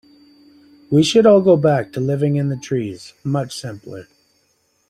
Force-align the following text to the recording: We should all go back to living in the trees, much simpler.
We 0.89 1.03
should 1.03 1.27
all 1.27 1.41
go 1.41 1.55
back 1.57 1.91
to 1.93 1.99
living 1.99 2.35
in 2.35 2.49
the 2.49 2.57
trees, 2.57 3.13
much 3.23 3.55
simpler. 3.55 4.07